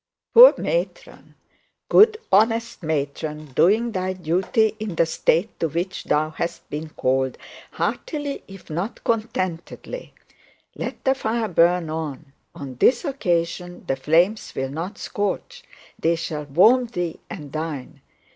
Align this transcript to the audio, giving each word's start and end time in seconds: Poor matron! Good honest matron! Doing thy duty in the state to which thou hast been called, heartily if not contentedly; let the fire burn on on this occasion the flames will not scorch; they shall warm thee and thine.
Poor 0.33 0.55
matron! 0.57 1.35
Good 1.87 2.17
honest 2.31 2.81
matron! 2.81 3.53
Doing 3.53 3.91
thy 3.91 4.13
duty 4.13 4.75
in 4.79 4.95
the 4.95 5.05
state 5.05 5.59
to 5.59 5.67
which 5.67 6.05
thou 6.05 6.31
hast 6.31 6.67
been 6.71 6.89
called, 6.89 7.37
heartily 7.73 8.41
if 8.47 8.71
not 8.71 9.03
contentedly; 9.03 10.15
let 10.75 11.05
the 11.05 11.13
fire 11.13 11.47
burn 11.47 11.91
on 11.91 12.33
on 12.55 12.77
this 12.77 13.05
occasion 13.05 13.83
the 13.85 13.95
flames 13.95 14.55
will 14.55 14.69
not 14.71 14.97
scorch; 14.97 15.61
they 15.99 16.15
shall 16.15 16.45
warm 16.45 16.87
thee 16.87 17.19
and 17.29 17.51
thine. 17.53 18.01